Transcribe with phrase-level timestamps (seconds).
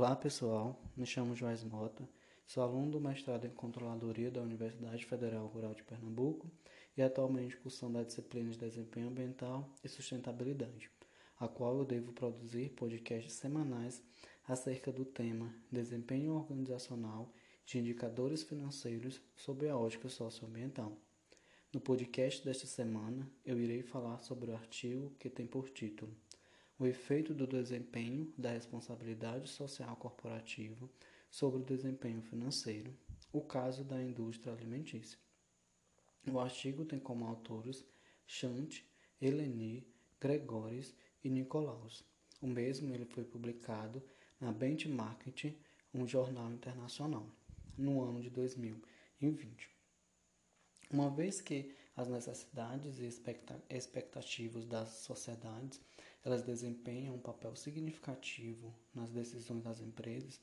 [0.00, 2.08] Olá pessoal, me chamo Joás Mota,
[2.46, 6.50] sou aluno do mestrado em Controladoria da Universidade Federal Rural de Pernambuco
[6.96, 10.90] e atualmente cursando a disciplina de Desempenho Ambiental e Sustentabilidade,
[11.38, 14.02] a qual eu devo produzir podcasts semanais
[14.48, 17.30] acerca do tema Desempenho Organizacional
[17.66, 20.96] de Indicadores Financeiros sob a ótica socioambiental.
[21.74, 26.16] No podcast desta semana, eu irei falar sobre o artigo que tem por título
[26.80, 30.88] o efeito do desempenho da responsabilidade social corporativa
[31.30, 32.96] sobre o desempenho financeiro,
[33.30, 35.18] o caso da indústria alimentícia.
[36.32, 37.84] O artigo tem como autores
[38.26, 38.80] Chant,
[39.20, 39.86] Eleni,
[40.18, 42.02] Gregores e Nicolaus.
[42.40, 44.02] O mesmo ele foi publicado
[44.40, 45.58] na Benchmarking,
[45.92, 47.28] um jornal internacional,
[47.76, 49.68] no ano de 2020.
[50.90, 53.06] Uma vez que as necessidades e
[53.68, 55.80] expectativas das sociedades
[56.24, 60.40] elas desempenham um papel significativo nas decisões das empresas,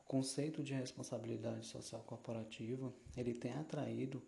[0.00, 4.22] o conceito de responsabilidade social corporativa ele tem atraído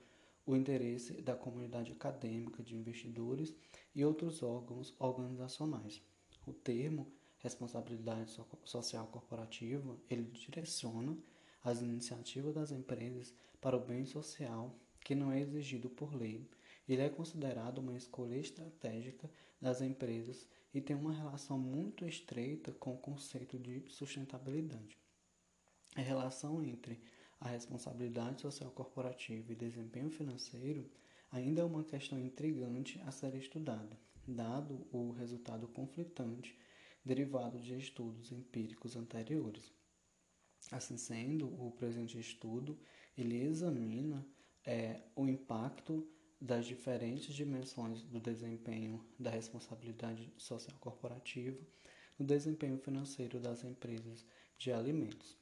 [0.44, 3.54] o interesse da comunidade acadêmica, de investidores
[3.94, 6.02] e outros órgãos organizacionais.
[6.46, 7.06] O termo
[7.38, 11.16] responsabilidade social corporativa ele direciona
[11.62, 16.48] as iniciativas das empresas para o bem social que não é exigido por lei.
[16.88, 19.30] Ele é considerado uma escolha estratégica
[19.60, 24.98] das empresas e tem uma relação muito estreita com o conceito de sustentabilidade.
[25.94, 27.00] A relação entre
[27.38, 30.90] a responsabilidade social corporativa e desempenho financeiro
[31.30, 36.56] ainda é uma questão intrigante a ser estudada, dado o resultado conflitante
[37.04, 39.72] derivado de estudos empíricos anteriores.
[40.70, 42.78] Assim sendo, o presente estudo
[43.16, 44.24] ele examina
[44.64, 46.06] é, o impacto
[46.42, 51.56] das diferentes dimensões do desempenho da responsabilidade social corporativa
[52.18, 54.26] no desempenho financeiro das empresas
[54.58, 55.38] de alimentos.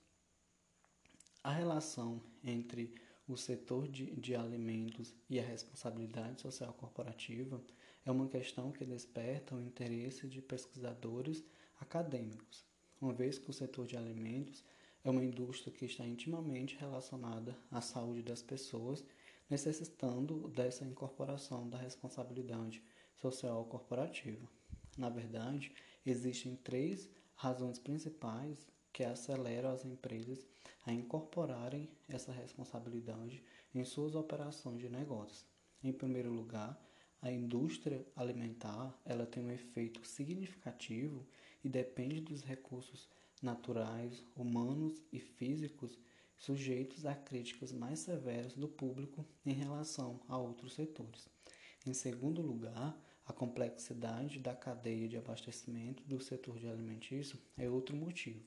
[1.42, 2.94] A relação entre
[3.26, 7.64] o setor de, de alimentos e a responsabilidade social corporativa
[8.04, 11.42] é uma questão que desperta o interesse de pesquisadores
[11.80, 12.62] acadêmicos,
[13.00, 14.62] uma vez que o setor de alimentos
[15.02, 19.02] é uma indústria que está intimamente relacionada à saúde das pessoas
[19.50, 22.82] necessitando dessa incorporação da responsabilidade
[23.16, 24.48] social corporativa.
[24.96, 25.72] Na verdade,
[26.06, 30.46] existem três razões principais que aceleram as empresas
[30.86, 33.42] a incorporarem essa responsabilidade
[33.74, 35.44] em suas operações de negócios.
[35.82, 36.80] Em primeiro lugar,
[37.22, 41.26] a indústria alimentar ela tem um efeito significativo
[41.62, 43.08] e depende dos recursos
[43.42, 45.98] naturais, humanos e físicos
[46.40, 51.28] sujeitos a críticas mais severas do público em relação a outros setores.
[51.86, 57.94] Em segundo lugar, a complexidade da cadeia de abastecimento do setor de alimentício é outro
[57.94, 58.42] motivo,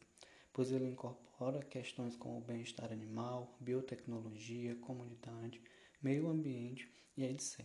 [0.52, 5.62] pois ele incorpora questões como bem-estar animal, biotecnologia, comunidade,
[6.02, 7.64] meio ambiente e etc.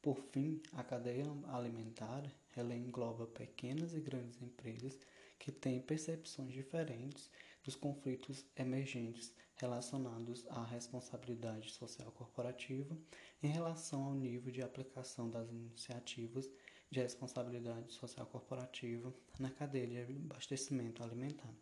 [0.00, 4.96] Por fim, a cadeia alimentar ela engloba pequenas e grandes empresas
[5.38, 7.28] que têm percepções diferentes
[7.64, 12.96] dos conflitos emergentes relacionados à responsabilidade social corporativa
[13.42, 16.50] em relação ao nível de aplicação das iniciativas
[16.90, 21.52] de responsabilidade social corporativa na cadeia de abastecimento alimentar.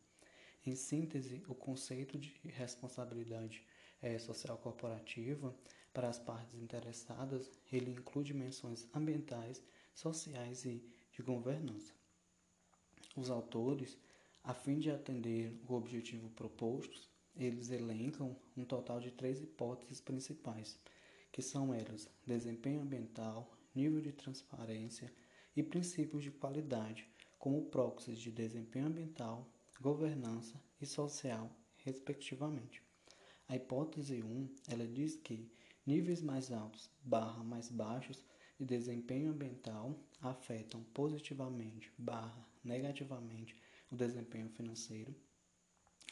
[0.66, 3.64] Em síntese, o conceito de responsabilidade
[4.02, 5.54] é, social corporativa
[5.92, 9.62] para as partes interessadas, ele inclui dimensões ambientais,
[9.94, 11.94] sociais e de governança.
[13.16, 13.96] Os autores,
[14.42, 20.78] a fim de atender o objetivo proposto, eles elencam um total de três hipóteses principais,
[21.32, 25.12] que são elas desempenho ambiental, nível de transparência
[25.56, 27.08] e princípios de qualidade,
[27.38, 29.48] como proxies de desempenho ambiental,
[29.80, 31.50] governança e social,
[31.84, 32.82] respectivamente.
[33.48, 35.50] A hipótese 1, ela diz que
[35.86, 38.24] níveis mais altos barra mais baixos
[38.58, 43.54] de desempenho ambiental afetam positivamente barra negativamente
[43.90, 45.14] o desempenho financeiro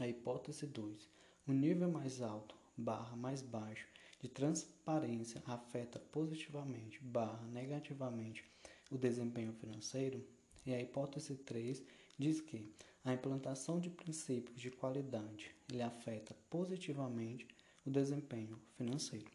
[0.02, 1.08] a hipótese 2.
[1.46, 3.86] O nível mais alto barra mais baixo
[4.20, 8.44] de transparência afeta positivamente barra negativamente
[8.90, 10.26] o desempenho financeiro.
[10.66, 11.84] E a hipótese 3
[12.18, 12.68] diz que
[13.04, 17.46] a implantação de princípios de qualidade ele afeta positivamente
[17.86, 19.30] o desempenho financeiro.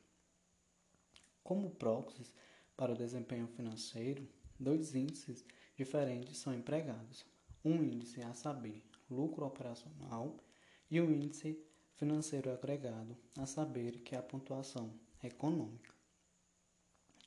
[1.44, 2.34] Como proxies
[2.76, 4.28] para o desempenho financeiro,
[4.60, 5.46] dois índices
[5.78, 7.26] diferentes são empregados.
[7.64, 10.38] Um índice a saber, lucro operacional,
[10.90, 11.58] e o índice
[11.96, 14.94] financeiro agregado, a saber que é a pontuação
[15.24, 15.94] econômica.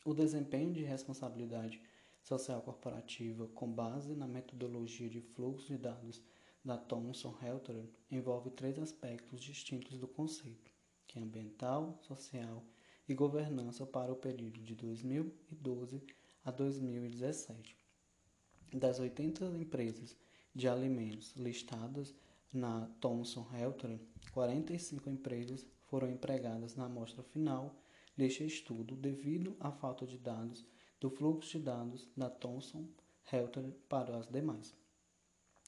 [0.05, 1.81] O desempenho de responsabilidade
[2.23, 6.23] social corporativa com base na metodologia de fluxo de dados
[6.65, 10.71] da Thomson Reuters envolve três aspectos distintos do conceito,
[11.07, 12.65] que é ambiental, social
[13.09, 16.03] e governança para o período de 2012
[16.45, 17.77] a 2017.
[18.73, 20.17] Das 80 empresas
[20.55, 22.15] de alimentos listadas
[22.53, 24.01] na Thomson Reuters,
[24.33, 27.75] 45 empresas foram empregadas na amostra final
[28.17, 30.67] deste estudo devido à falta de dados
[31.01, 32.87] do fluxo de dados da Thomson
[33.25, 34.77] Reuters para as demais.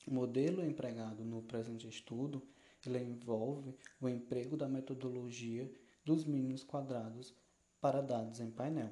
[0.06, 2.42] O modelo empregado no presente estudo
[2.84, 5.72] ele envolve o emprego da metodologia
[6.04, 7.34] dos mínimos quadrados
[7.80, 8.90] para dados em painel,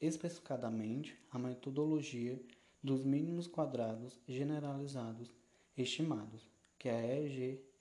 [0.00, 2.42] especificadamente a metodologia
[2.82, 5.30] dos mínimos quadrados generalizados
[5.76, 6.48] estimados,
[6.78, 7.20] que é a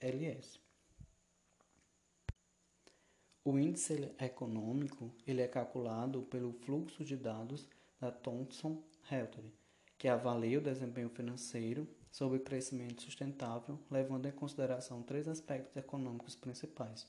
[0.01, 0.59] EGLS.
[3.45, 9.53] O índice econômico ele é calculado pelo fluxo de dados da Thomson Reuters,
[9.97, 17.07] que avalia o desempenho financeiro sobre crescimento sustentável, levando em consideração três aspectos econômicos principais: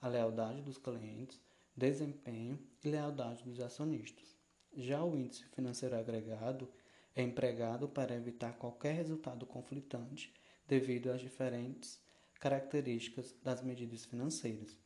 [0.00, 1.40] a lealdade dos clientes,
[1.76, 4.36] desempenho e lealdade dos acionistas.
[4.74, 6.68] Já o índice financeiro agregado
[7.14, 10.32] é empregado para evitar qualquer resultado conflitante
[10.70, 12.00] devido às diferentes
[12.38, 14.78] características das medidas financeiras.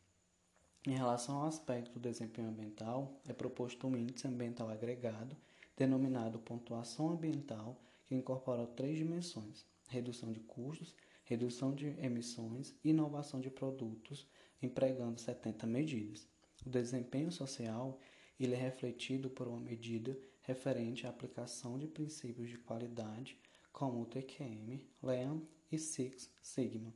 [0.87, 5.37] Em relação ao aspecto do desempenho ambiental, é proposto um índice ambiental agregado,
[5.77, 13.39] denominado pontuação ambiental, que incorpora três dimensões: redução de custos, redução de emissões e inovação
[13.39, 14.27] de produtos,
[14.63, 16.27] empregando 70 medidas.
[16.65, 18.01] O desempenho social
[18.41, 23.39] ele é refletido por uma medida referente à aplicação de princípios de qualidade,
[23.71, 25.43] como o TQM, LEAM
[25.75, 26.93] e Six Sigma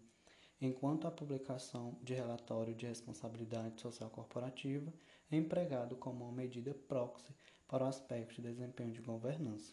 [0.61, 4.93] enquanto a publicação de relatório de responsabilidade social corporativa
[5.31, 7.33] é empregado como uma medida proxy
[7.67, 9.73] para o aspecto de desempenho de governança.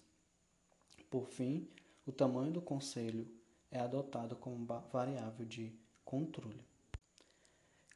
[1.09, 1.67] Por fim,
[2.05, 3.27] o tamanho do conselho
[3.71, 5.73] é adotado como variável de
[6.03, 6.63] controle.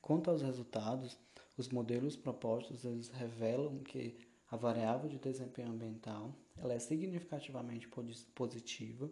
[0.01, 1.17] Quanto aos resultados,
[1.57, 4.17] os modelos propostos eles revelam que
[4.49, 7.87] a variável de desempenho ambiental ela é significativamente
[8.33, 9.11] positiva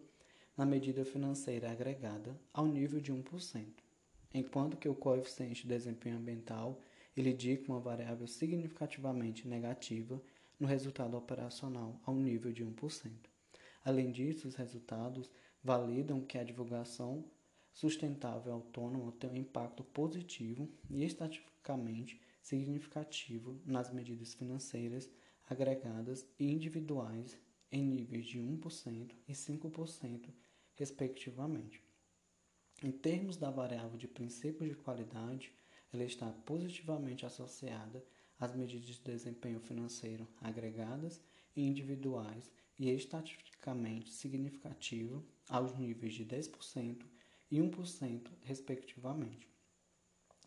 [0.57, 3.65] na medida financeira agregada ao nível de 1%,
[4.33, 6.81] enquanto que o coeficiente de desempenho ambiental
[7.15, 10.21] ele indica uma variável significativamente negativa
[10.59, 13.11] no resultado operacional ao nível de 1%.
[13.85, 15.29] Além disso, os resultados
[15.63, 17.23] validam que a divulgação
[17.71, 25.09] sustentável autônoma tem um impacto positivo e estatisticamente significativo nas medidas financeiras
[25.47, 27.37] agregadas e individuais
[27.71, 30.29] em níveis de 1% e 5%,
[30.77, 31.83] respectivamente.
[32.81, 35.51] Em termos da variável de princípios de qualidade,
[35.91, 38.05] ela está positivamente associada
[38.39, 41.19] às medidas de desempenho financeiro agregadas
[41.55, 47.03] e individuais e estatisticamente significativo aos níveis de 10%
[47.49, 49.49] e 1%, respectivamente.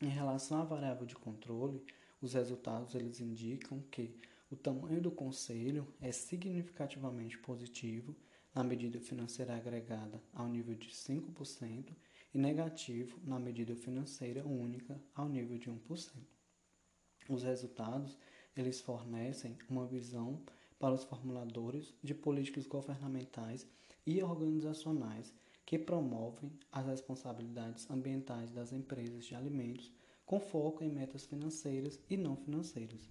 [0.00, 1.84] Em relação à variável de controle,
[2.20, 4.14] os resultados eles indicam que
[4.50, 8.14] o tamanho do conselho é significativamente positivo
[8.54, 11.94] na medida financeira agregada ao nível de 5%
[12.34, 16.10] e negativo na medida financeira única ao nível de 1%.
[17.28, 18.16] Os resultados
[18.56, 20.42] eles fornecem uma visão
[20.78, 23.66] para os formuladores de políticas governamentais
[24.06, 29.92] e organizacionais que promovem as responsabilidades ambientais das empresas de alimentos
[30.26, 33.08] com foco em metas financeiras e não financeiras.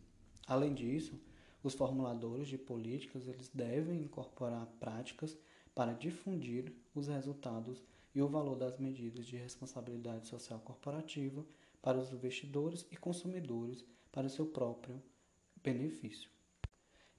[0.48, 1.20] Além disso,
[1.64, 5.38] os formuladores de políticas eles devem incorporar práticas
[5.76, 7.84] para difundir os resultados
[8.16, 11.46] e o valor das medidas de responsabilidade social corporativa
[11.82, 15.02] para os investidores e consumidores para seu próprio
[15.62, 16.30] benefício.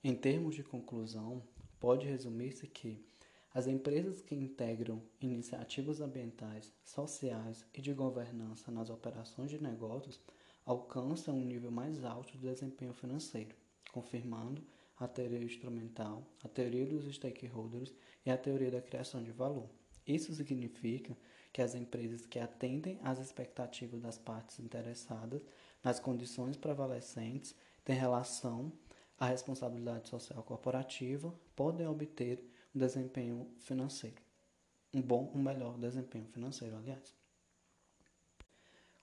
[0.03, 1.43] Em termos de conclusão,
[1.79, 3.05] pode resumir-se que
[3.53, 10.21] as empresas que integram iniciativas ambientais, sociais e de governança nas operações de negócios
[10.65, 13.60] alcançam um nível mais alto de desempenho financeiro
[13.93, 14.65] confirmando
[14.97, 17.95] a teoria instrumental, a teoria dos stakeholders
[18.25, 19.71] e a teoria da criação de valor.
[20.07, 21.17] Isso significa
[21.53, 25.43] que as empresas que atendem às expectativas das partes interessadas
[25.83, 27.55] nas condições prevalecentes
[27.85, 28.73] têm relação
[29.19, 32.43] à responsabilidade social corporativa podem obter
[32.75, 34.23] um desempenho financeiro.
[34.93, 37.20] Um bom, um melhor desempenho financeiro, aliás.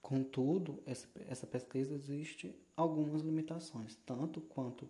[0.08, 4.88] Contudo, essa pesquisa existe algumas limitações, tanto quanto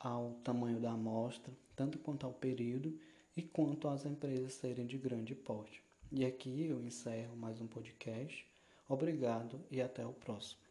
[0.00, 2.98] ao tamanho da amostra, tanto quanto ao período
[3.36, 5.82] e quanto às empresas serem de grande porte.
[6.10, 8.46] E aqui eu encerro mais um podcast.
[8.88, 10.63] Obrigado e até o próximo.